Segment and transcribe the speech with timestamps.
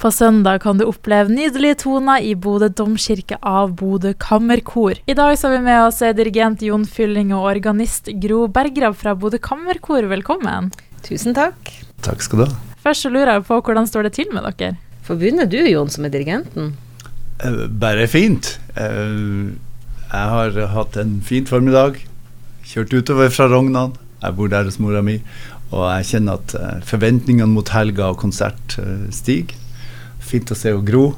[0.00, 4.96] På søndag kan du oppleve nydelige toner i Bodø domkirke av Bodø kammerkor.
[5.04, 9.12] I dag så har vi med oss dirigent Jon Fylling og organist Gro Bergrav fra
[9.14, 10.08] Bodø kammerkor.
[10.08, 10.70] Velkommen.
[11.04, 11.68] Tusen takk.
[12.06, 12.56] Takk skal du ha.
[12.80, 14.78] Først så lurer jeg på hvordan står det til med dere?
[15.10, 16.72] Begynne du, Jon, som er dirigenten.
[17.44, 18.54] Eh, Bare fint.
[18.80, 19.52] Eh,
[20.10, 22.00] Jeg har hatt en fin formiddag.
[22.64, 23.92] Kjørt utover fra Rognan.
[24.22, 25.18] Jeg bor der hos mora mi.
[25.74, 29.58] Og jeg kjenner at eh, forventningene mot helga og konsert eh, stiger.
[30.20, 31.10] Fint å se henne gro.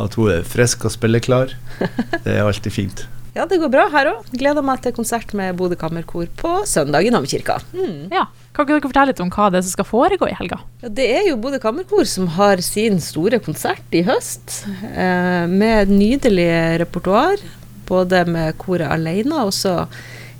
[0.00, 1.54] At hun er frisk og spilleklar.
[2.24, 3.04] Det er alltid fint.
[3.34, 4.26] Ja, det går bra her òg.
[4.30, 7.56] Gleder meg til konsert med Bodø kammerkor på søndag i Namkirka.
[7.74, 8.12] Mm.
[8.14, 10.60] Ja, Kan ikke dere fortelle litt om hva det er som skal foregå i helga?
[10.84, 14.60] Ja, det er jo Bodø kammerkor som har sin store konsert i høst,
[14.92, 16.46] eh, med nydelig
[16.84, 17.42] repertoar.
[17.90, 19.88] Både med koret alene og så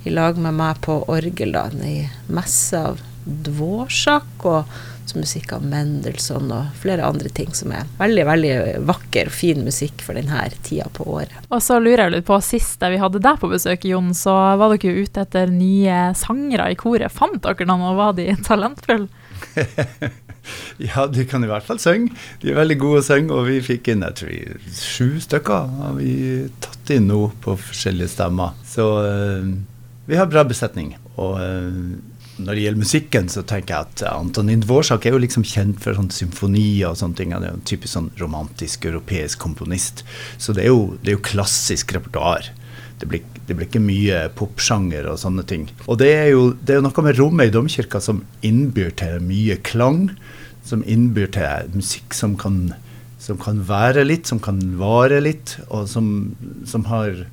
[0.06, 4.70] i lag med meg på orgel, da, i messe av Dvorsak og
[5.10, 8.54] så musikk av Mendelssohn og flere andre ting som er veldig, veldig
[8.88, 11.36] vakker og fin musikk for denne tida på året.
[11.50, 14.74] Og så lurer jeg litt på, sist vi hadde deg på besøk, Jon, så var
[14.74, 17.12] dere jo ute etter nye sangere i koret.
[17.12, 19.09] Fant dere noen, og var de talentfulle?
[20.76, 22.14] Ja, de kan i hvert fall synge.
[22.42, 25.70] De er veldig gode å synge, og vi fikk inn jeg tror vi, sju stykker.
[25.80, 26.14] Har vi
[26.64, 28.57] tatt inn nå på forskjellige stemmer.
[28.68, 29.54] Så øh,
[30.10, 30.95] vi har bra besetning.
[31.14, 31.79] Og eh,
[32.37, 35.96] når det gjelder musikken, så tenker jeg at Antonin Dvorsak er jo liksom kjent for
[35.96, 37.35] sånn symfonier og sånne ting.
[37.35, 40.02] Han er jo en typisk sånn romantisk europeisk komponist.
[40.38, 42.51] Så det er jo, det er jo klassisk repertoar.
[42.99, 45.68] Det blir, det blir ikke mye popsjanger og sånne ting.
[45.87, 49.59] Og det er jo det er noe med rommet i domkirka som innbyr til mye
[49.66, 50.09] klang.
[50.66, 52.73] Som innbyr til musikk som kan,
[53.21, 56.07] som kan være litt, som kan vare litt, og som,
[56.66, 57.26] som har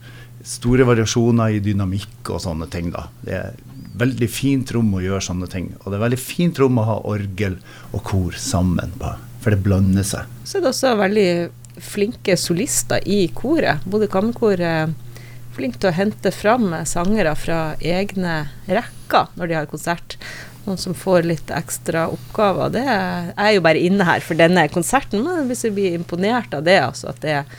[0.47, 2.91] store variasjoner i dynamikk og sånne ting.
[2.93, 3.07] da.
[3.25, 3.55] Det er
[4.01, 5.71] veldig fint rom å gjøre sånne ting.
[5.81, 7.57] Og det er veldig fint rom å ha orgel
[7.91, 10.29] og kor sammen på, for det blander seg.
[10.45, 11.29] Så er det også veldig
[11.81, 13.83] flinke solister i koret.
[13.89, 14.93] Bodø kammerkor er
[15.55, 20.17] flink til å hente fram sangere fra egne rekker når de har konsert.
[20.65, 22.69] Noen som får litt ekstra oppgaver.
[22.75, 26.67] Det er, jo bare inne her for denne konserten, men hvis vi blir imponert av
[26.67, 27.55] det, altså at det er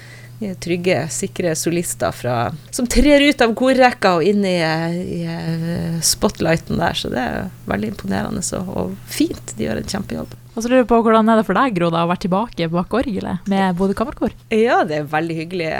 [0.62, 2.36] trygge, sikre solister fra,
[2.74, 6.98] som trer ut av korrekka og inn i, i spotlighten der.
[6.98, 9.54] Så det er veldig imponerende og, og fint.
[9.56, 10.38] De gjør en kjempejobb.
[10.52, 12.66] Og så lurer jeg på Hvordan er det for deg, Gro, da, å være tilbake
[12.72, 14.34] bak orgelet med Bodø kammerkor?
[14.52, 15.70] Ja, det er veldig hyggelig.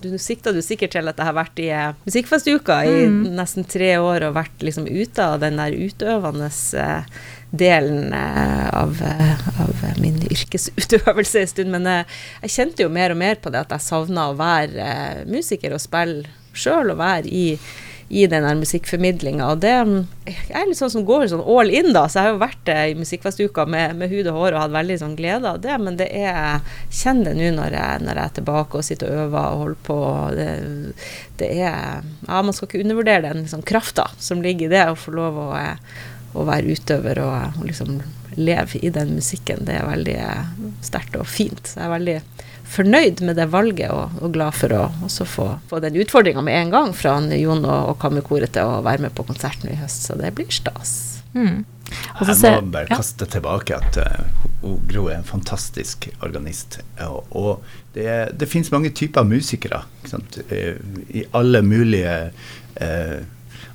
[0.00, 3.20] Du sikta du sikkert til at jeg har vært i eh, Musikkfestuka i Mm.
[3.36, 6.48] nesten tre år og vært liksom ute av den der utøvende
[6.80, 7.22] eh,
[7.52, 8.96] delen eh, av,
[9.66, 11.74] av min yrkesutøvelse en stund.
[11.74, 15.74] Men jeg kjente jo mer og mer på det at jeg savna å være musiker
[15.76, 16.24] og spille
[16.56, 17.46] sjøl og være i
[18.12, 19.46] i den her musikkformidlinga.
[19.48, 22.04] Og det Jeg er litt sånn som går sånn all in, da.
[22.06, 24.74] Så jeg har jo vært eh, i Musikkfestuka med, med hud og hår og hatt
[24.74, 25.78] veldig sånn glede av det.
[25.80, 26.60] Men det er
[26.92, 27.72] Kjenn det nå når
[28.04, 29.98] når jeg er tilbake og sitter og øver og holder på.
[30.36, 30.48] Det,
[31.40, 34.98] det er Ja, man skal ikke undervurdere den liksom, krafta som ligger i det, å
[34.98, 35.96] få lov å, eh,
[36.36, 38.02] å være utøver og, og liksom
[38.36, 39.64] leve i den musikken.
[39.64, 40.52] Det er veldig eh,
[40.84, 41.64] sterkt og fint.
[41.64, 42.18] Så jeg er veldig
[42.72, 46.58] fornøyd med det valget og, og glad for å også få, få den utfordringa med
[46.58, 50.08] en gang fra Jon og, og Kammerkoret til å være med på konserten i høst.
[50.08, 50.94] Så det blir stas.
[51.34, 51.64] Mm.
[51.92, 52.96] Jeg må bare ja.
[52.96, 54.24] kaste tilbake at uh,
[54.88, 56.80] Gro er en fantastisk organist.
[57.04, 58.08] Og, og det,
[58.40, 60.40] det finnes mange typer musikere ikke sant?
[60.48, 60.80] Eh,
[61.12, 62.16] i alle mulige
[62.80, 63.20] uh,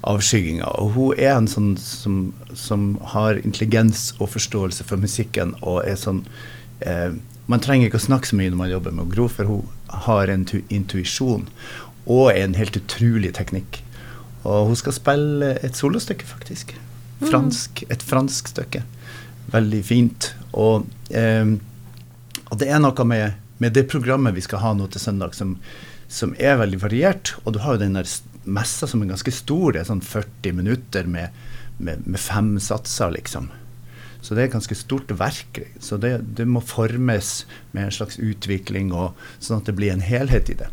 [0.07, 0.67] avskygginger.
[0.81, 2.19] Og hun er en sånn som,
[2.57, 6.23] som har intelligens og forståelse for musikken og er sånn
[6.85, 9.93] eh, Man trenger ikke å snakke så mye når man jobber med Gro, for hun
[10.05, 11.47] har en intuisjon
[12.07, 13.81] og en helt utrolig teknikk.
[14.47, 16.73] Og hun skal spille et solostykke, faktisk.
[17.23, 18.83] Fransk, et fransk stykke.
[19.51, 20.31] Veldig fint.
[20.53, 21.55] Og, eh,
[22.47, 25.55] og det er noe med, med det programmet vi skal ha nå til søndag, som,
[26.07, 27.35] som er veldig variert.
[27.43, 28.11] Og du har jo den der
[28.47, 31.35] messa som er ganske stor, det er sånn 40 minutter med,
[31.79, 33.49] med, med fem satser, liksom.
[34.27, 35.61] Så det er et ganske stort verk.
[35.79, 40.03] Så det, det må formes med en slags utvikling, og, sånn at det blir en
[40.03, 40.67] helhet i det.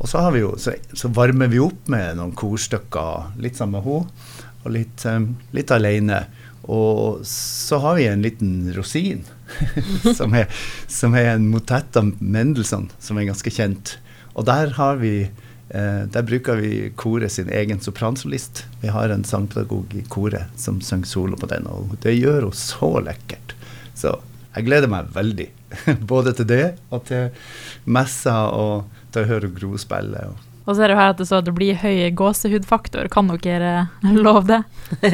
[0.00, 4.38] Og så, jo, så, så varmer vi opp med noen korstykker, litt sammen med henne,
[4.64, 6.24] og litt, um, litt alene.
[6.66, 9.22] Og så har vi en liten rosin,
[10.18, 10.50] som, er,
[10.90, 13.94] som er en motett av Mendelssohn, som er ganske kjent.
[14.34, 15.14] Og der har vi
[15.70, 18.64] der bruker vi koret sin egen sopransolist.
[18.82, 22.56] Vi har en sangpedagog i koret som synger solo på den, og det gjør hun
[22.58, 23.54] så lekkert.
[23.94, 24.16] Så
[24.56, 25.46] jeg gleder meg veldig.
[26.10, 27.28] Både til det og til
[27.86, 30.24] messa og til å høre Gro spille.
[30.32, 33.08] Og Og så er det her at det det blir høy gåsehudfaktor.
[33.10, 33.88] Kan dere
[34.26, 34.62] love det?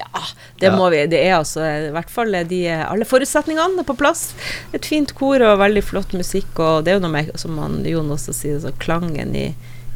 [0.00, 0.22] ja,
[0.60, 0.76] det Ja.
[0.76, 1.04] må vi.
[1.06, 4.34] Det er altså i hvert fall de, alle forutsetningene på plass.
[4.72, 7.82] Et fint kor og veldig flott musikk, og det er jo noe med, som han,
[7.86, 9.48] Jon også sier, så klangen i,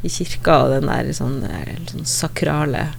[0.03, 2.89] i kirka og den der sånn, eh, sånn sakrale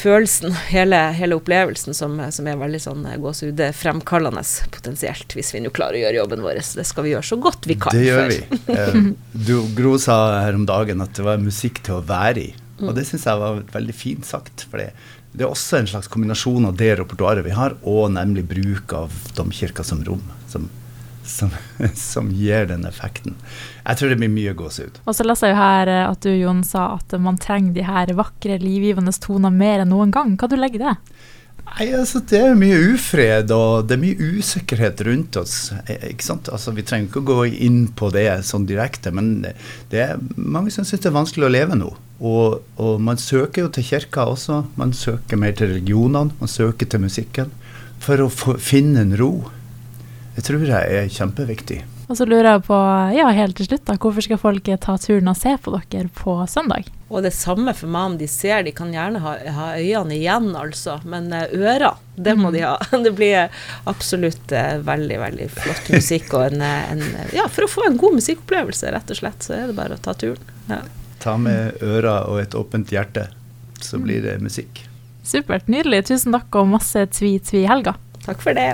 [0.00, 4.42] følelsen, hele, hele opplevelsen, som, som er veldig sånn gåsehudfremkallende
[4.72, 6.62] potensielt, hvis vi nå klarer å gjøre jobben vår.
[6.78, 7.96] Det skal vi gjøre så godt vi kan.
[7.96, 8.40] Det gjør vi.
[8.70, 8.98] Eh,
[9.48, 12.50] du, Gro sa her om dagen at det var musikk til å være i.
[12.80, 12.88] Mm.
[12.88, 14.64] Og det syns jeg var veldig fint sagt.
[14.70, 14.90] For det,
[15.34, 19.14] det er også en slags kombinasjon av det repertoaret vi har, og nemlig bruk av
[19.36, 20.70] domkirka som rom, som,
[21.30, 21.54] som,
[21.94, 23.36] som gir den effekten.
[23.84, 25.02] Jeg tror det blir mye gåsehud.
[25.06, 27.86] Og så leser jeg jo her eh, at du, Jon, sa at man trenger de
[27.86, 30.36] her vakre, livgivende toner mer enn noen gang.
[30.38, 30.96] Hva du legger i det?
[31.70, 35.72] Nei, altså Det er mye ufred og det er mye usikkerhet rundt oss.
[35.86, 36.50] eh, ikke sant?
[36.52, 39.44] Altså Vi trenger ikke å gå inn på det sånn direkte, men
[39.92, 41.92] det er mange som syns det er vanskelig å leve nå.
[42.20, 44.64] Og, og man søker jo til kirka også.
[44.76, 47.54] Man søker mer til religionene, man søker til musikken.
[48.00, 49.32] For å få, finne en ro.
[50.36, 51.80] Det tror jeg er kjempeviktig.
[52.10, 52.76] Og så lurer jeg på,
[53.14, 56.32] ja, helt til slutt, da, hvorfor skal folk ta turen og se på dere på
[56.50, 56.88] søndag?
[57.06, 58.64] Og det samme for meg om de ser.
[58.66, 60.96] De kan gjerne ha, ha øynene igjen, altså.
[61.06, 62.76] Men øra, ører, det må de ha.
[63.04, 66.34] Det blir absolutt eh, veldig, veldig flott musikk.
[66.34, 67.04] Og en, eh, en,
[67.34, 70.02] ja, for å få en god musikkopplevelse, rett og slett, så er det bare å
[70.02, 70.50] ta turen.
[70.70, 70.80] Ja.
[71.22, 73.28] Ta med ører og et åpent hjerte,
[73.82, 74.82] så blir det musikk.
[75.26, 76.08] Supert, nydelig.
[76.10, 77.94] Tusen takk og masse tvi-tvi i helga.
[78.26, 78.72] Takk for det.